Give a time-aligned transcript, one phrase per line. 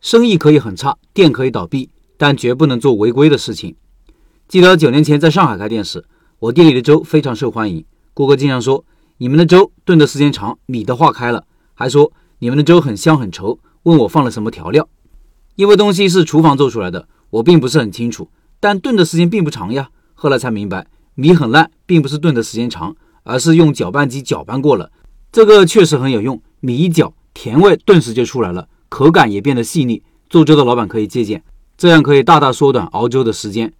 [0.00, 3.76] 生意可以很差，店可以倒闭，但绝不能做违规的事情。
[4.48, 6.06] 记得九年前在上海开店时，
[6.38, 8.82] 我店里的粥非常受欢迎，顾客经常说
[9.18, 11.44] ：“你们的粥炖的时间长，米都化开了。”
[11.74, 12.10] 还说
[12.40, 14.88] ：“你们的粥很香很稠。”问我放了什么调料。
[15.56, 19.90] 因为东西是厨房做出来的，我并不是很清楚，但炖的时间并不长呀。
[20.14, 24.90] 后来才明白，米很烂，并不是炖的时间长，而是用搅拌机搅拌过了。
[25.30, 30.02] 这个确实很有用，米一搅，甜味顿时就出来了，口感也变得细腻。
[30.28, 31.42] 做粥的老板可以借鉴，
[31.78, 33.72] 这样可以大大缩短熬粥的时间。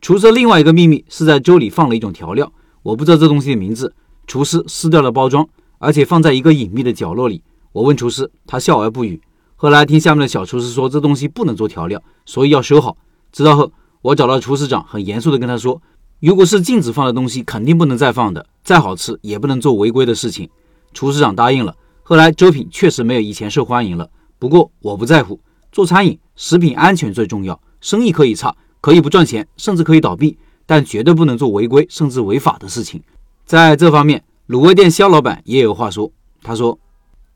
[0.00, 2.52] 厨师另外一个秘密是在粥里放了一种调料，
[2.82, 3.94] 我不知道这东西的名字。
[4.26, 5.48] 厨师撕掉了包装，
[5.78, 7.42] 而且放在一个隐秘的角落里。
[7.72, 9.20] 我问厨师，他笑而不语。
[9.56, 12.96] 后来听下面的小厨师说，这东西不能做调料，所以要收好。
[13.32, 15.80] 知道后，我找到厨师长，很严肃地跟他说，
[16.20, 20.48] 如果是禁止放的东西，肯定不能再放的，再好吃也不能做违规的事情。
[20.92, 21.74] 厨师长答应了。
[22.02, 24.08] 后来粥品确实没有以前受欢迎了，
[24.46, 25.40] 不过我不在乎。
[25.72, 27.60] 做餐饮，食品安全最重要。
[27.80, 33.02] 生意可以差，可以不赚钱，甚至可以倒闭，但绝对不能做违规甚至违法的事情。
[33.44, 36.12] 在这方面，卤味店肖老板也有话说。
[36.44, 36.78] 他说，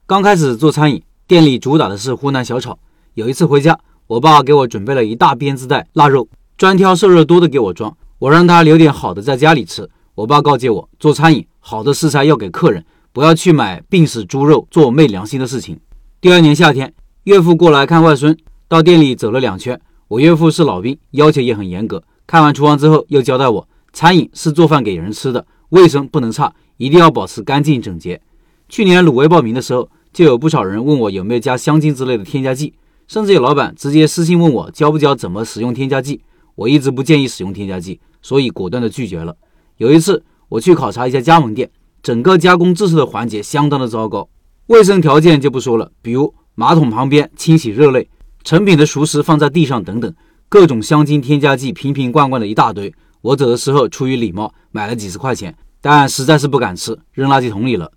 [0.07, 2.79] 刚开始做餐饮，店里主打的是湖南小炒。
[3.15, 3.77] 有一次回家，
[4.07, 7.93] 我爸给我准备了一大编织袋腊肉，专挑瘦肉多的给我装。
[8.21, 9.91] 我让他留点好的在家里吃。
[10.15, 15.77] 我爸告诫我，做餐饮好的食材要给客人，不要去买病死猪肉做昧良心的事情。
[16.21, 16.95] 第二年夏天。
[17.31, 18.37] 岳父过来看外孙，
[18.67, 19.81] 到店里走了两圈。
[20.09, 22.03] 我岳父是老兵，要求也很严格。
[22.27, 28.21] 看完厨房之后，又交代我，餐饮是做饭给人吃的，卫生不能差，一定要保持干净整洁。
[28.69, 32.75] 去年卤味报名的时候，就有不少人问我有没有加香精之类的添加剂，
[33.07, 36.21] 甚至有老板直接私信问我教不教怎么使用添加剂。
[36.57, 39.37] 我一直不建议使用添加剂，所以果断的拒绝了。
[39.77, 41.71] 有一次我去考察一家加盟店，
[42.03, 44.29] 整个加工制作的环节相当的糟糕，
[44.67, 46.35] 卫生条件就不说了，比如。
[46.61, 48.07] 马桶旁边清洗肉类，
[48.45, 50.15] 成品的熟食放在地上等等，
[50.47, 52.93] 各种香精添加剂瓶瓶罐罐的一大堆。
[53.23, 57.91] 我走的时候出于礼貌买了几十块钱，但实在是不敢吃，扔垃圾桶里了。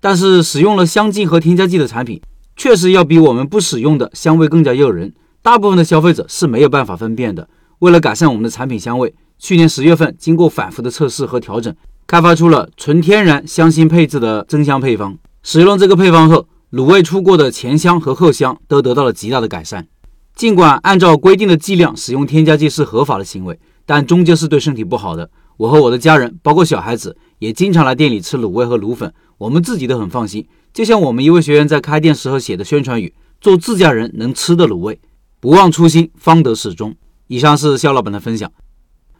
[0.00, 2.20] 但是使用了香精和添加剂的产品，
[2.56, 5.14] 确实要比我们不使用的香味更加诱人。
[5.40, 7.48] 大部分的消费者是没有办法分辨的。
[7.78, 11.74] 为了改善我们的产品香味，去年十月份经过反复的测试和调整，
[12.06, 15.16] 开发出了纯天然香精配置的增香配方。
[15.42, 16.46] 使用了这个配方后。
[16.72, 19.88] 卤味出锅的前香和后香都得到了极大的改善。
[20.36, 25.30] 尽管按照规定的剂量使用添加剂是合法的行为，但终究是对身体不好的。
[25.56, 30.46] 我和我的家人，包括小孩子，也经常来店里吃卤味和卤粉，我们自己都很放心。
[30.72, 35.00] 就像我们一位学员在开店时候写的宣传语：“做自家人能吃的卤味，
[35.40, 36.94] 不忘初心，方得始终。”
[37.26, 38.50] 以上是肖老板的分享。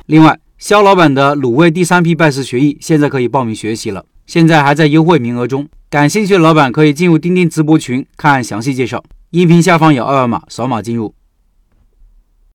[0.07, 5.67] 另外，肖老板的卤味第三批拜师学艺现在可以报名学习了，现在还在优惠名额中。
[5.91, 11.13] 感兴趣的老板可以进入钉钉直播群看详细介绍，音频下方有二维码，扫码进入。